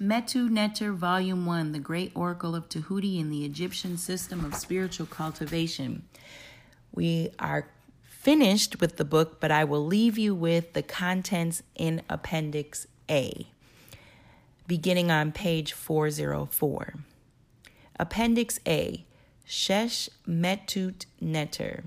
[0.00, 5.06] Metu Neter, Volume 1 The Great Oracle of Tahuti in the Egyptian System of Spiritual
[5.06, 6.04] Cultivation.
[6.92, 7.68] We are
[8.04, 13.48] finished with the book, but I will leave you with the contents in Appendix A,
[14.68, 16.94] beginning on page 404.
[17.98, 19.04] Appendix A
[19.44, 21.82] Shesh Metut Neter.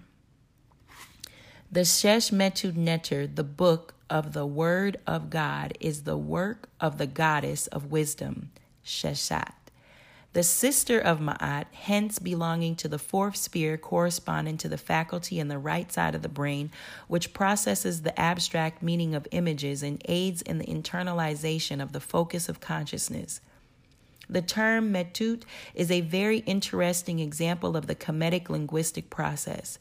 [1.71, 6.99] The Shesh Metut Neter, the book of the Word of God, is the work of
[6.99, 8.51] the goddess of wisdom,
[8.85, 9.53] Sheshat.
[10.33, 15.47] The sister of Ma'at, hence belonging to the fourth sphere corresponding to the faculty in
[15.47, 16.71] the right side of the brain,
[17.07, 22.47] which processes the abstract meaning of images and aids in the internalization of the focus
[22.47, 23.41] of consciousness.
[24.31, 25.43] The term metut
[25.75, 29.77] is a very interesting example of the Kemetic linguistic process.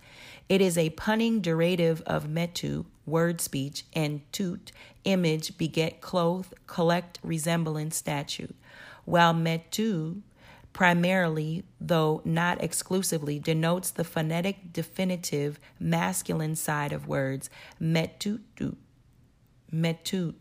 [0.48, 4.72] It is a punning derivative of metu, word speech, and tut,
[5.04, 8.56] image, beget, clothe, collect, resemblance, statute,
[9.04, 10.22] while metu
[10.72, 18.40] primarily, though not exclusively, denotes the phonetic definitive masculine side of words metut,
[19.72, 20.34] metut,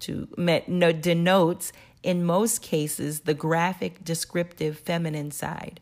[0.00, 1.72] to met, no, denotes
[2.02, 5.80] in most cases, the graphic, descriptive feminine side.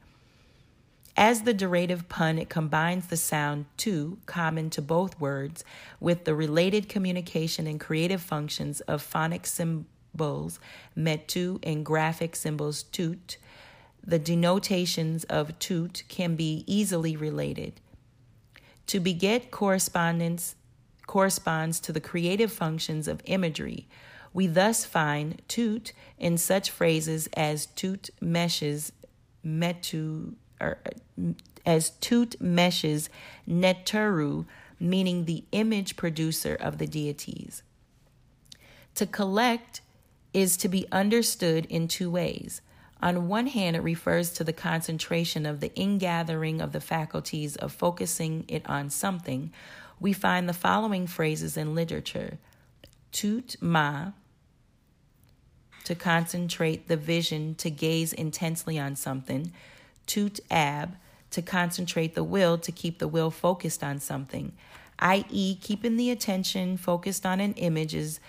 [1.17, 5.65] As the derivative pun, it combines the sound to, common to both words,
[5.99, 10.61] with the related communication and creative functions of phonic symbols,
[10.97, 13.37] metu, and graphic symbols, tut.
[14.07, 17.81] The denotations of tut can be easily related.
[18.87, 20.55] To beget correspondence
[21.09, 23.89] corresponds to the creative functions of imagery,
[24.33, 28.93] we thus find tut in such phrases as tut meshes
[29.45, 31.33] metu or uh,
[31.65, 33.11] as tut meshes
[33.49, 34.47] neteru,
[34.81, 37.63] meaning the image producer of the deities.
[38.95, 39.81] To collect
[40.33, 42.61] is to be understood in two ways.
[43.01, 47.73] On one hand, it refers to the concentration of the ingathering of the faculties of
[47.73, 49.53] focusing it on something.
[50.01, 52.39] We find the following phrases in literature
[53.13, 54.13] Tut ma,
[55.85, 59.53] to concentrate the vision to gaze intensely on something,
[60.07, 60.97] tut ab,
[61.31, 64.53] to concentrate the will to keep the will focused on something,
[64.99, 68.21] i.e., keeping the attention focused on an image is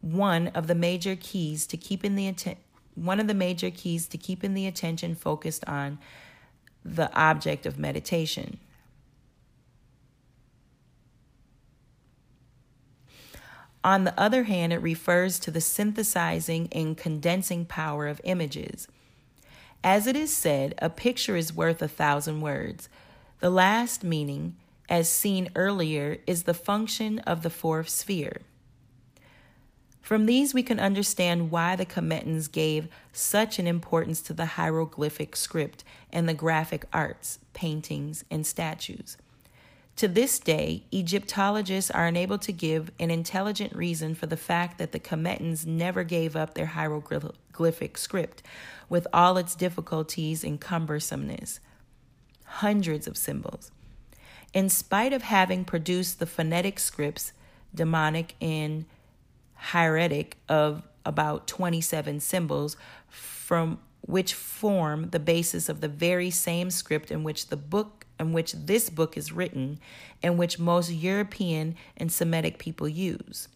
[0.00, 2.34] one of the major keys to keeping the
[2.94, 5.98] one of the major keys to keeping the attention focused on
[6.84, 8.58] the object of meditation.
[13.84, 18.88] On the other hand, it refers to the synthesizing and condensing power of images.
[19.84, 22.88] As it is said, a picture is worth a thousand words.
[23.40, 24.56] The last meaning,
[24.88, 28.42] as seen earlier, is the function of the fourth sphere.
[30.00, 35.36] From these, we can understand why the Kemetans gave such an importance to the hieroglyphic
[35.36, 39.18] script and the graphic arts, paintings, and statues.
[39.98, 44.92] To this day, Egyptologists are unable to give an intelligent reason for the fact that
[44.92, 48.44] the Kemetans never gave up their hieroglyphic script,
[48.88, 51.58] with all its difficulties and cumbersomeness.
[52.44, 53.72] Hundreds of symbols.
[54.54, 57.32] In spite of having produced the phonetic scripts,
[57.74, 58.84] demotic and
[59.54, 62.76] hieratic, of about 27 symbols,
[63.08, 68.32] from which form the basis of the very same script in which the book in
[68.32, 69.78] which this book is written
[70.22, 73.48] and which most European and Semitic people use.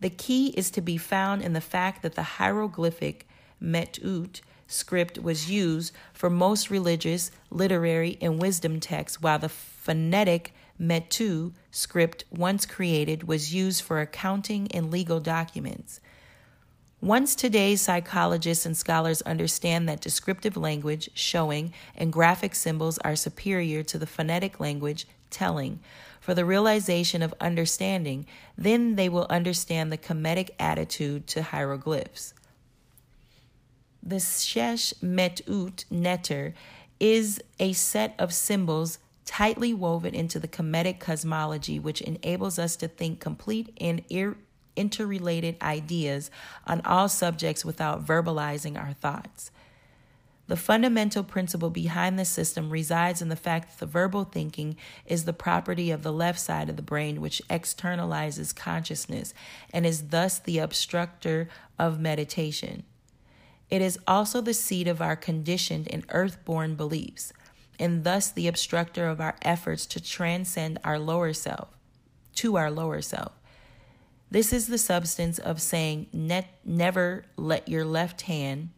[0.00, 3.26] The key is to be found in the fact that the hieroglyphic
[3.60, 11.52] metut script was used for most religious, literary, and wisdom texts, while the phonetic metu
[11.70, 16.00] script, once created, was used for accounting and legal documents.
[17.00, 23.84] Once today's psychologists and scholars understand that descriptive language, showing, and graphic symbols are superior
[23.84, 25.78] to the phonetic language, telling,
[26.20, 28.26] for the realization of understanding,
[28.56, 32.34] then they will understand the Kemetic attitude to hieroglyphs.
[34.02, 36.52] The Shesh Metut Neter
[36.98, 42.88] is a set of symbols tightly woven into the Kemetic cosmology, which enables us to
[42.88, 44.38] think complete and ir-
[44.78, 46.30] interrelated ideas
[46.66, 49.50] on all subjects without verbalizing our thoughts.
[50.46, 55.24] The fundamental principle behind the system resides in the fact that the verbal thinking is
[55.26, 59.34] the property of the left side of the brain, which externalizes consciousness
[59.74, 62.84] and is thus the obstructor of meditation.
[63.68, 67.34] It is also the seat of our conditioned and earth-born beliefs,
[67.78, 71.68] and thus the obstructor of our efforts to transcend our lower self,
[72.36, 73.32] to our lower self.
[74.30, 78.70] This is the substance of saying net, never let your left hand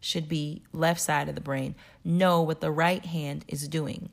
[0.00, 4.10] should be left side of the brain know what the right hand is doing.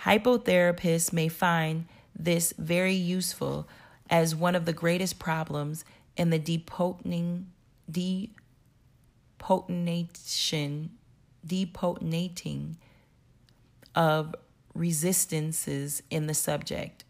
[0.00, 1.86] Hypnotherapists may find
[2.18, 3.68] this very useful
[4.08, 5.84] as one of the greatest problems
[6.16, 7.44] in the depotening,
[7.90, 10.90] depotenation,
[11.46, 12.76] depotenating
[13.94, 14.34] of
[14.74, 17.04] resistances in the subject.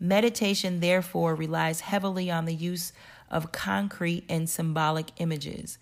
[0.00, 2.92] Meditation, therefore, relies heavily on the use
[3.30, 5.76] of concrete and symbolic images.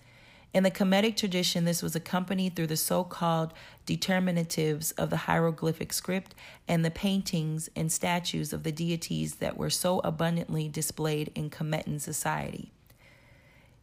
[0.52, 3.52] In the Kemetic tradition, this was accompanied through the so called
[3.86, 6.34] determinatives of the hieroglyphic script
[6.66, 12.00] and the paintings and statues of the deities that were so abundantly displayed in Kemetan
[12.00, 12.72] society.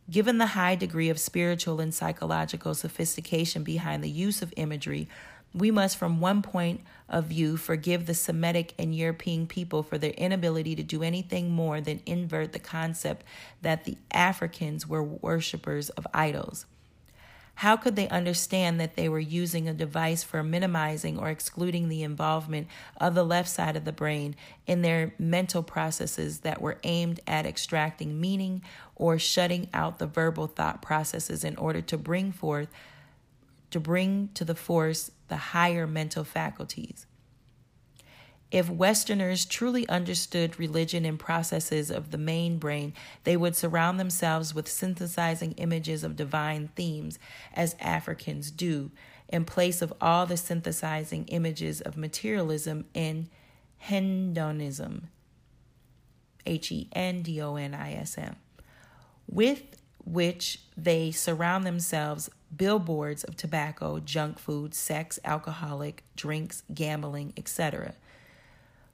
[0.10, 5.08] Given the high degree of spiritual and psychological sophistication behind the use of imagery,
[5.56, 10.12] we must, from one point of view, forgive the Semitic and European people for their
[10.12, 13.25] inability to do anything more than invert the concept
[13.62, 16.66] that the Africans were worshippers of idols.
[17.60, 22.04] How could they understand that they were using a device for minimizing or excluding the
[22.04, 22.68] involvement
[22.98, 24.36] of the left side of the brain
[24.68, 28.62] in their mental processes that were aimed at extracting meaning
[28.94, 32.68] or shutting out the verbal thought processes in order to bring forth
[33.72, 37.06] to bring to the force the higher mental faculties.
[38.51, 42.94] If Westerners truly understood religion and processes of the main brain,
[43.24, 47.19] they would surround themselves with synthesizing images of divine themes,
[47.54, 48.92] as Africans do,
[49.27, 53.30] in place of all the synthesizing images of materialism and
[53.78, 55.10] hedonism.
[56.45, 58.36] H E N D O N I S M.
[59.28, 59.75] With
[60.06, 67.94] which they surround themselves billboards of tobacco, junk food, sex, alcoholic drinks, gambling, etc.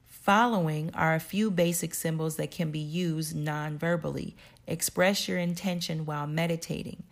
[0.06, 4.36] Following are a few basic symbols that can be used non verbally.
[4.66, 7.02] Express your intention while meditating.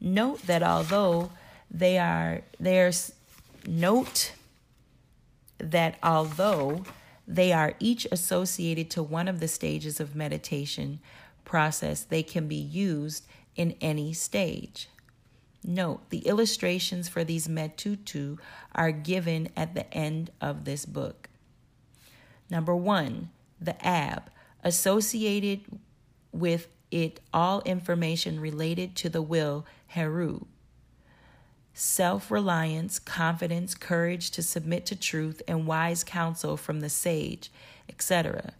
[0.00, 1.30] Note that although
[1.70, 3.12] they are there's
[3.66, 4.32] note
[5.58, 6.84] that although
[7.26, 11.00] they are each associated to one of the stages of meditation
[11.44, 13.26] process, they can be used
[13.60, 14.88] in any stage.
[15.62, 18.38] Note, the illustrations for these metutu
[18.74, 21.28] are given at the end of this book.
[22.48, 23.28] Number one,
[23.60, 24.30] the ab,
[24.64, 25.60] associated
[26.32, 30.46] with it all information related to the will, heru.
[31.74, 37.52] Self reliance, confidence, courage to submit to truth, and wise counsel from the sage,
[37.90, 38.54] etc.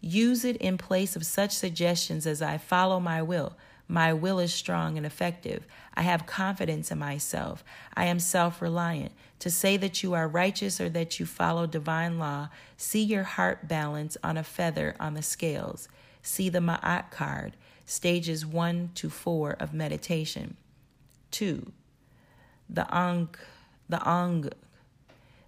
[0.00, 3.56] Use it in place of such suggestions as I follow my will,
[3.88, 5.66] my will is strong and effective.
[5.94, 7.64] I have confidence in myself.
[7.96, 9.12] I am self reliant.
[9.40, 13.66] To say that you are righteous or that you follow divine law, see your heart
[13.66, 15.88] balance on a feather on the scales.
[16.22, 17.56] See the Ma'at card,
[17.86, 20.56] stages 1 to 4 of meditation.
[21.30, 21.72] 2.
[22.68, 23.38] The Ankh,
[23.88, 24.52] the Ankh.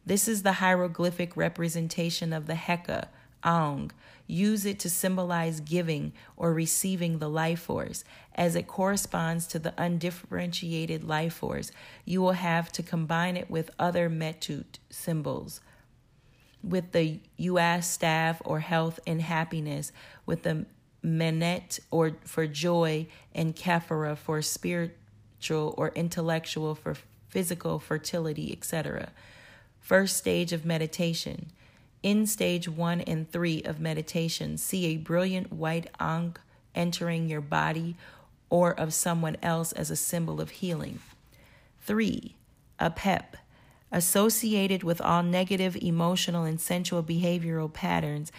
[0.07, 3.09] This is the hieroglyphic representation of the Heka,
[3.45, 3.93] ankh,
[4.31, 8.05] use it to symbolize giving or receiving the life force.
[8.35, 11.73] As it corresponds to the undifferentiated life force,
[12.05, 15.61] you will have to combine it with other metut symbols.
[16.63, 19.93] With the Uas staff or health and happiness,
[20.27, 20.67] with the
[21.05, 26.97] menet or for joy, and kephara for spiritual or intellectual for
[27.29, 29.11] physical fertility, etc.
[29.81, 31.51] First stage of meditation
[32.03, 36.39] in stage one and three of meditation, see a brilliant white ankh
[36.75, 37.97] entering your body
[38.49, 40.99] or of someone else as a symbol of healing.
[41.81, 42.37] Three,
[42.79, 43.35] Apep,
[43.93, 48.33] associated with all negative emotional and sensual behavioral patterns,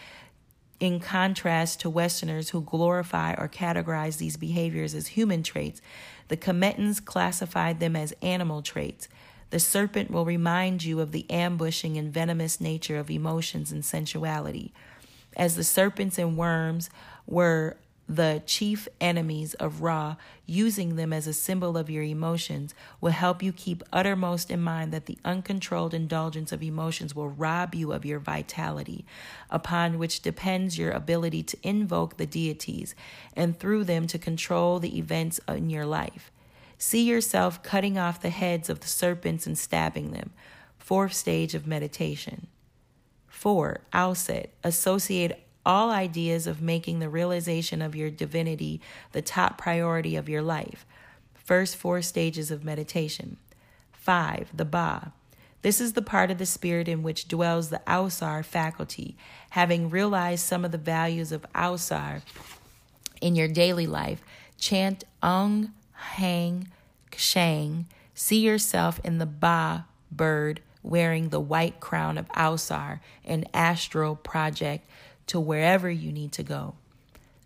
[0.80, 5.80] in contrast to Westerners who glorify or categorize these behaviors as human traits,
[6.27, 9.08] the Kemetans classified them as animal traits.
[9.51, 14.74] The serpent will remind you of the ambushing and venomous nature of emotions and sensuality.
[15.36, 16.89] As the serpents and worms
[17.27, 17.77] were
[18.08, 20.15] the chief enemies of Ra,
[20.46, 24.91] using them as a symbol of your emotions will help you keep uttermost in mind
[24.91, 29.05] that the uncontrolled indulgence of emotions will rob you of your vitality,
[29.50, 32.96] upon which depends your ability to invoke the deities
[33.34, 36.31] and through them to control the events in your life.
[36.81, 40.31] See yourself cutting off the heads of the serpents and stabbing them.
[40.79, 42.47] Fourth stage of meditation.
[43.27, 44.47] Four, Auset.
[44.63, 45.33] Associate
[45.63, 50.88] all ideas of making the realization of your divinity the top priority of your life.
[51.35, 53.38] First four stages of meditation.
[53.91, 55.13] Five, the Ba.
[55.61, 59.15] This is the part of the spirit in which dwells the Ausar faculty.
[59.51, 62.23] Having realized some of the values of Ausar
[63.21, 64.23] in your daily life,
[64.57, 66.67] chant Ong Hang
[67.12, 67.86] Kshang.
[68.13, 74.88] See yourself in the Ba bird wearing the white crown of Ausar, an astral project
[75.27, 76.75] to wherever you need to go.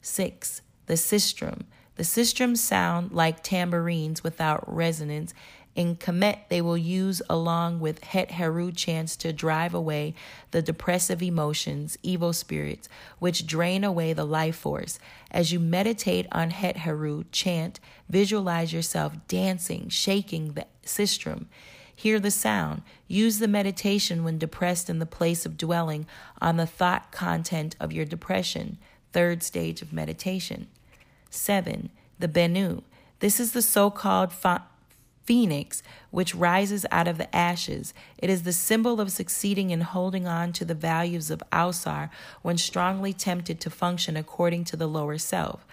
[0.02, 1.64] Six, the sistrum.
[1.96, 5.34] The sistrums sound like tambourines without resonance
[5.76, 10.16] in Kemet, they will use along with Het Heru chants to drive away
[10.52, 12.88] the depressive emotions, evil spirits,
[13.20, 14.98] which drain away the life force.
[15.30, 21.48] As you meditate on Het Heru chant, visualize yourself dancing, shaking the sistrum.
[21.94, 22.82] Hear the sound.
[23.08, 26.08] Use the meditation when depressed in the place of dwelling
[26.42, 28.78] on the thought content of your depression.
[29.12, 30.68] Third stage of meditation.
[31.30, 32.84] Seven, the Benu.
[33.20, 34.32] This is the so called
[35.26, 37.94] phoenix, which rises out of the ashes.
[38.18, 42.10] It is the symbol of succeeding in holding on to the values of Ausar
[42.42, 45.66] when strongly tempted to function according to the lower self.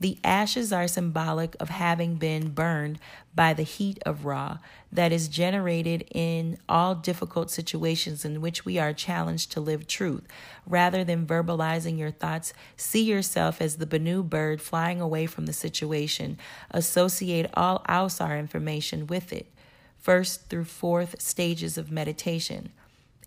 [0.00, 2.98] The ashes are symbolic of having been burned
[3.34, 4.56] by the heat of Ra
[4.90, 10.26] that is generated in all difficult situations in which we are challenged to live truth.
[10.66, 15.52] Rather than verbalizing your thoughts, see yourself as the Bennu bird flying away from the
[15.52, 16.38] situation.
[16.70, 19.52] Associate all Ausar information with it.
[19.98, 22.72] First through fourth stages of meditation.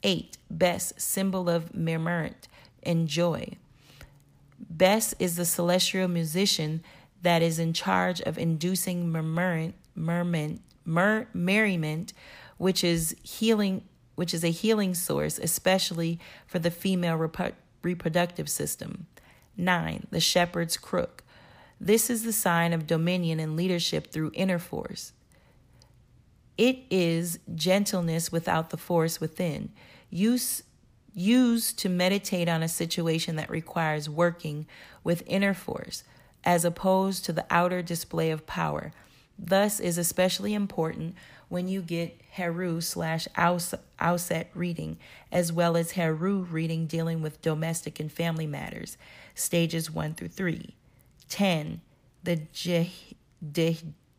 [0.01, 0.37] 8.
[0.49, 2.47] Best symbol of Merment
[2.81, 3.07] and
[4.63, 4.67] joy.
[4.69, 6.83] Bes is the celestial musician
[7.21, 12.13] that is in charge of inducing murmurant, murmurant, mur, merriment,
[12.57, 13.83] which is healing,
[14.15, 19.07] which is a healing source, especially for the female repu- reproductive system.
[19.55, 21.23] Nine, the shepherd's crook.
[21.79, 25.13] This is the sign of dominion and leadership through inner force.
[26.57, 29.71] It is gentleness without the force within.
[30.09, 30.63] Use
[31.13, 34.65] used to meditate on a situation that requires working
[35.03, 36.03] with inner force
[36.43, 38.91] as opposed to the outer display of power.
[39.37, 41.15] Thus is especially important
[41.49, 44.97] when you get Heru slash Auset reading,
[45.31, 48.97] as well as Heru reading dealing with domestic and family matters,
[49.35, 50.73] stages 1 through 3.
[51.29, 51.81] 10.
[52.23, 52.41] The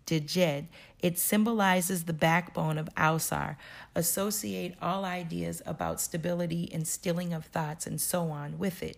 [0.07, 0.67] Djed
[1.05, 3.57] it symbolizes the backbone of Ausar.
[3.95, 8.97] Associate all ideas about stability and stilling of thoughts and so on with it.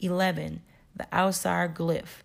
[0.00, 0.60] 11.
[0.96, 2.24] The Ausar glyph.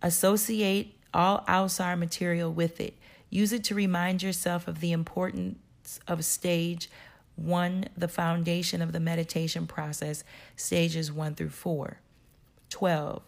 [0.00, 2.94] Associate all Ausar material with it.
[3.28, 6.88] Use it to remind yourself of the importance of stage
[7.36, 10.24] one, the foundation of the meditation process,
[10.56, 11.98] stages one through four.
[12.70, 13.22] 12.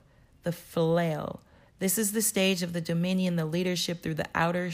[0.45, 1.43] The flail.
[1.79, 4.71] This is the stage of the dominion, the leadership through the outer.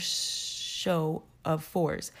[0.83, 2.11] Show of force.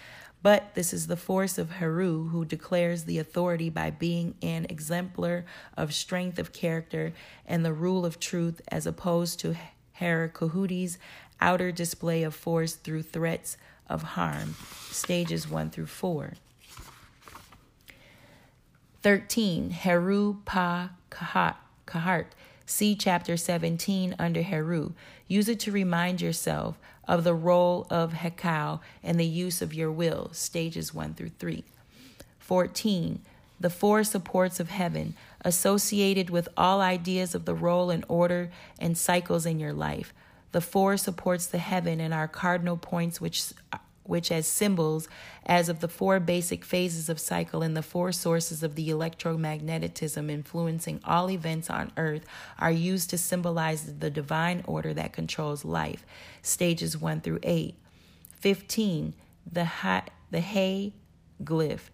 [0.41, 5.43] But this is the force of Heru, who declares the authority by being an exemplar
[5.75, 7.11] of strength of character
[7.45, 9.57] and the rule of truth, as opposed to
[9.99, 10.97] Herukhuti's
[11.41, 13.57] outer display of force through threats
[13.89, 14.55] of harm.
[14.89, 16.35] Stages 1 through 4.
[19.01, 19.71] 13.
[19.71, 22.27] Heru Pa Kahart.
[22.73, 24.93] See chapter 17 under Heru.
[25.27, 29.91] Use it to remind yourself of the role of Hekau and the use of your
[29.91, 31.63] will, stages 1 through 3.
[32.39, 33.21] 14.
[33.59, 38.49] The four supports of heaven, associated with all ideas of the role and order
[38.79, 40.11] and cycles in your life.
[40.51, 43.43] The four supports the heaven and are cardinal points which
[44.03, 45.07] which as symbols
[45.45, 50.29] as of the four basic phases of cycle and the four sources of the electromagnetism
[50.29, 52.25] influencing all events on earth
[52.59, 56.05] are used to symbolize the divine order that controls life.
[56.41, 57.75] Stages 1 through 8
[58.39, 59.13] 15
[59.51, 60.93] the ha- the hay
[61.43, 61.89] glyph.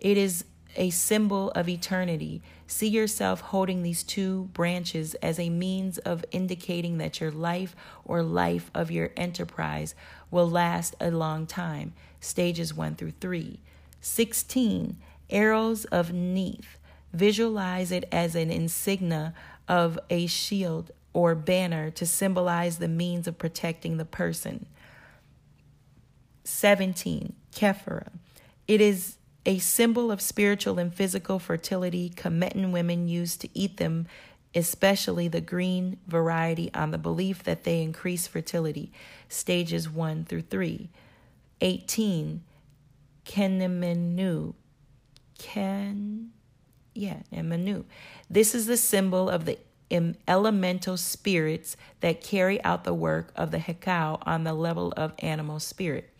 [0.00, 0.44] It is
[0.76, 2.42] a symbol of eternity.
[2.66, 8.22] See yourself holding these two branches as a means of indicating that your life or
[8.22, 9.94] life of your enterprise
[10.30, 11.92] will last a long time.
[12.20, 13.60] Stages 1 through 3.
[14.00, 14.96] 16.
[15.30, 16.78] Arrows of Neith.
[17.12, 19.34] Visualize it as an insignia
[19.68, 24.66] of a shield or banner to symbolize the means of protecting the person.
[26.44, 27.34] 17.
[27.54, 28.08] Kephara.
[28.66, 32.10] It is a symbol of spiritual and physical fertility.
[32.10, 34.06] Kemetan women used to eat them,
[34.54, 38.92] especially the green variety, on the belief that they increase fertility.
[39.28, 40.88] Stages 1 through 3.
[41.60, 42.42] 18.
[43.24, 44.54] Kenemenu.
[45.38, 46.30] Ken.
[46.94, 47.84] Yeah, Emanu.
[48.28, 49.58] This is the symbol of the
[50.26, 55.58] elemental spirits that carry out the work of the Hekau on the level of animal
[55.60, 56.10] spirit.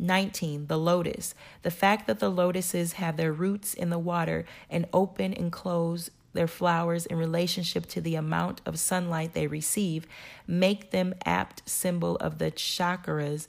[0.00, 0.66] 19.
[0.66, 1.34] The lotus.
[1.62, 6.10] The fact that the lotuses have their roots in the water and open and close
[6.32, 10.06] their flowers in relationship to the amount of sunlight they receive
[10.46, 13.46] make them apt symbol of the chakras.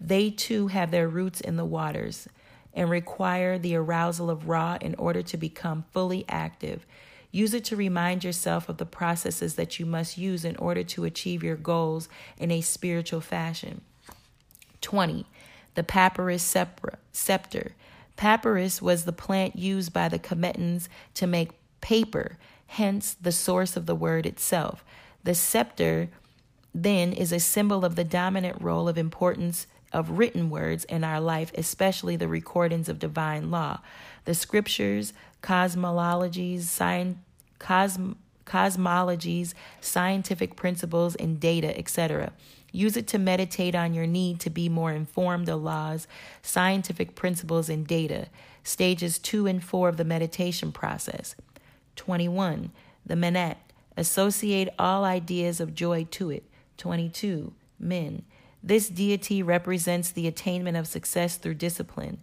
[0.00, 2.28] They too have their roots in the waters
[2.74, 6.84] and require the arousal of Ra in order to become fully active.
[7.30, 11.04] Use it to remind yourself of the processes that you must use in order to
[11.04, 13.80] achieve your goals in a spiritual fashion.
[14.80, 15.26] 20.
[15.76, 16.42] The papyrus
[17.12, 17.72] scepter.
[18.16, 23.86] Papyrus was the plant used by the Kemetans to make paper, hence the source of
[23.86, 24.82] the word itself.
[25.22, 26.08] The scepter
[26.74, 31.20] then is a symbol of the dominant role of importance of written words in our
[31.20, 33.80] life, especially the recordings of divine law.
[34.24, 36.62] The scriptures, cosmologies,
[37.58, 42.32] cosm, cosmologies, scientific principles, and data, etc.
[42.76, 46.06] Use it to meditate on your need to be more informed of laws,
[46.42, 48.28] scientific principles, and data.
[48.64, 51.34] Stages two and four of the meditation process.
[51.96, 52.70] 21.
[53.06, 53.56] The Menet.
[53.96, 56.42] Associate all ideas of joy to it.
[56.76, 57.54] 22.
[57.80, 58.24] Min.
[58.62, 62.18] This deity represents the attainment of success through discipline.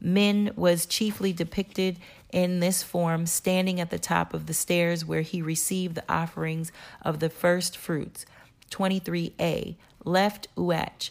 [0.00, 1.98] Min was chiefly depicted
[2.30, 6.70] in this form standing at the top of the stairs where he received the offerings
[7.02, 8.24] of the first fruits.
[8.70, 9.74] 23a.
[10.06, 11.10] Left Uach.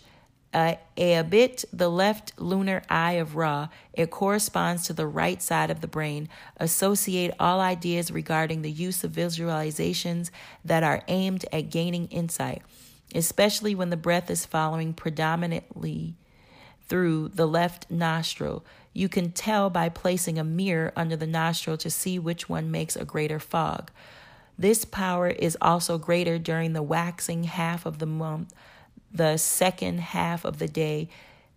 [0.54, 5.70] Uh, a bit the left lunar eye of Ra, it corresponds to the right side
[5.70, 6.30] of the brain.
[6.56, 10.32] Associate all ideas regarding the use of visualizations
[10.64, 12.62] that are aimed at gaining insight,
[13.14, 16.16] especially when the breath is following predominantly
[16.88, 18.66] through the left nostril.
[18.94, 22.96] You can tell by placing a mirror under the nostril to see which one makes
[22.96, 23.92] a greater fog.
[24.58, 28.54] This power is also greater during the waxing half of the month
[29.16, 31.08] the second half of the day,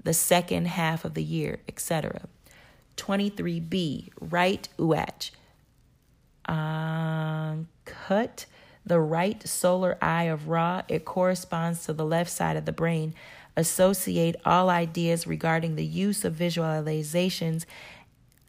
[0.02, 2.22] the second half of the year, etc.
[2.96, 5.30] 23b, right uach.
[6.46, 8.46] Uh, cut
[8.86, 13.12] the right solar eye of Ra, it corresponds to the left side of the brain.
[13.56, 17.66] Associate all ideas regarding the use of visualizations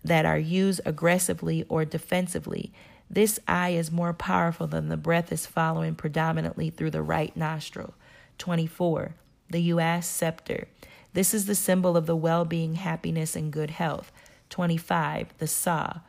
[0.03, 2.71] that are used aggressively or defensively.
[3.09, 7.95] This eye is more powerful than the breath is following predominantly through the right nostril.
[8.39, 9.15] 24.
[9.49, 10.67] The Uas scepter.
[11.13, 14.11] This is the symbol of the well being, happiness, and good health.
[14.49, 15.33] 25.
[15.37, 15.99] The Sa.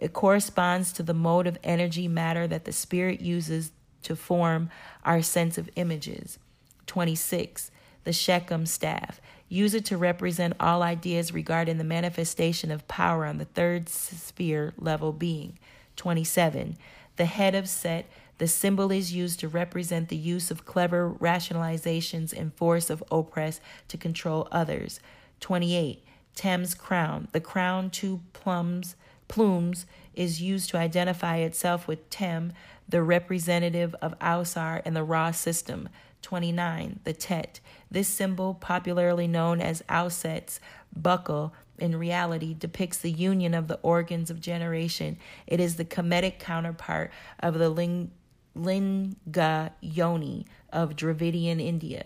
[0.00, 4.70] It corresponds to the mode of energy matter that the spirit uses to form
[5.04, 6.38] our sense of images.
[6.86, 7.70] 26.
[8.04, 9.20] The Sekhem staff.
[9.48, 14.72] Use it to represent all ideas regarding the manifestation of power on the third sphere
[14.78, 15.58] level being.
[15.96, 16.76] 27.
[17.16, 18.06] The head of Set
[18.42, 23.60] the symbol is used to represent the use of clever rationalizations and force of oppress
[23.86, 24.98] to control others.
[25.38, 26.04] 28.
[26.34, 27.28] Tem's crown.
[27.30, 28.96] The crown, two plums,
[29.28, 32.52] plumes, is used to identify itself with Tem,
[32.88, 35.88] the representative of Ausar in the Ra system.
[36.22, 36.98] 29.
[37.04, 37.60] The Tet.
[37.92, 40.58] This symbol, popularly known as Auset's
[40.92, 45.16] buckle, in reality depicts the union of the organs of generation.
[45.46, 48.10] It is the Kemetic counterpart of the ling-
[48.54, 52.04] Linga Yoni of Dravidian India.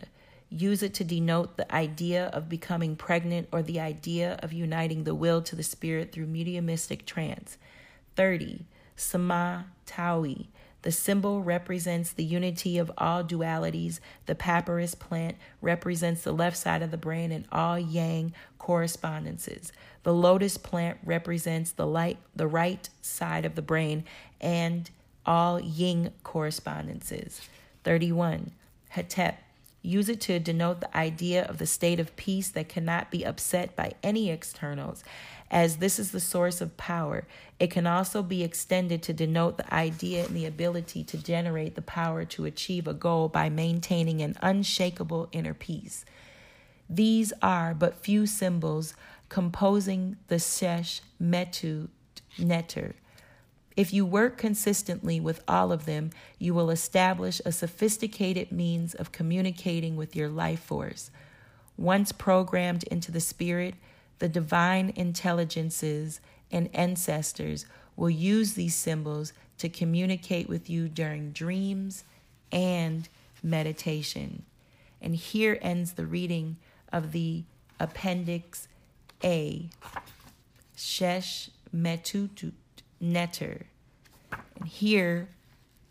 [0.49, 5.15] Use it to denote the idea of becoming pregnant or the idea of uniting the
[5.15, 7.59] will to the spirit through mediumistic trance.
[8.15, 8.65] 30.
[8.95, 10.47] Sama Taui.
[10.83, 13.99] The symbol represents the unity of all dualities.
[14.27, 19.73] The papyrus plant represents the left side of the brain and all yang correspondences.
[20.05, 24.05] The lotus plant represents the light, the right side of the brain
[24.41, 24.89] and
[25.27, 27.41] all yin correspondences.
[27.85, 28.53] 31.
[28.95, 29.35] Hetep.
[29.83, 33.77] Use it to denote the idea of the state of peace that cannot be upset
[33.77, 35.05] by any externals,
[35.49, 37.25] as this is the source of power.
[37.61, 41.83] It can also be extended to denote the idea and the ability to generate the
[41.83, 46.05] power to achieve a goal by maintaining an unshakable inner peace.
[46.91, 48.95] These are but few symbols
[49.29, 51.89] composing the Shesh Metu
[52.39, 52.97] Neter
[53.77, 59.12] if you work consistently with all of them, you will establish a sophisticated means of
[59.12, 61.11] communicating with your life force.
[61.77, 63.75] Once programmed into the spirit,
[64.19, 72.05] the divine intelligences and ancestors will use these symbols to communicate with you during dreams
[72.51, 73.09] and
[73.43, 74.45] meditation.
[75.03, 76.57] And here ends the reading
[76.91, 77.45] of the
[77.79, 78.69] Appendix
[79.23, 79.69] A,
[80.77, 82.53] Shesh Metutut
[83.01, 83.67] Neter.
[84.59, 85.29] And here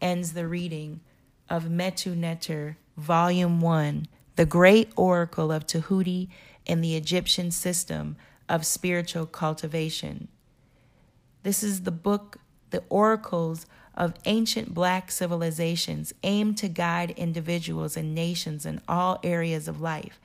[0.02, 1.02] ends the reading
[1.50, 6.30] of Metu Neter, Volume 1, The Great Oracle of Tahuti
[6.68, 8.16] and the Egyptian system
[8.50, 10.28] of spiritual cultivation.
[11.44, 12.38] This is the book,
[12.72, 19.68] The Oracles of Ancient Black Civilizations, aimed to guide individuals and nations in all areas
[19.68, 20.20] of life.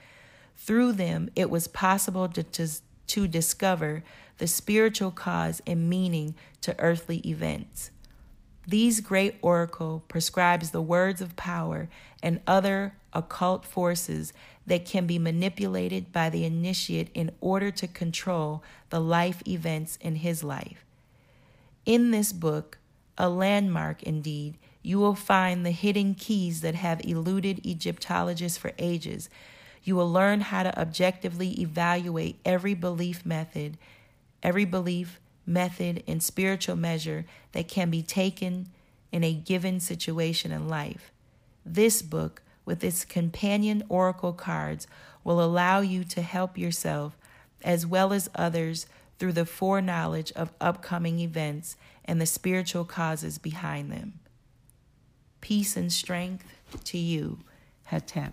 [0.56, 2.68] Through them, it was possible to, to,
[3.08, 4.02] to discover
[4.40, 7.90] the spiritual cause and meaning to earthly events.
[8.66, 11.88] These great oracle prescribes the words of power
[12.22, 14.32] and other occult forces
[14.66, 20.16] that can be manipulated by the initiate in order to control the life events in
[20.16, 20.84] his life.
[21.84, 22.78] In this book,
[23.18, 29.28] a landmark indeed, you will find the hidden keys that have eluded Egyptologists for ages.
[29.82, 33.76] You will learn how to objectively evaluate every belief method,
[34.42, 38.68] every belief, method, and spiritual measure that can be taken
[39.12, 41.10] in a given situation in life.
[41.64, 44.86] This book with its companion oracle cards
[45.24, 47.16] will allow you to help yourself
[47.62, 48.86] as well as others
[49.18, 54.18] through the foreknowledge of upcoming events and the spiritual causes behind them.
[55.40, 56.44] Peace and strength
[56.84, 57.40] to you,
[57.90, 58.32] Hetep.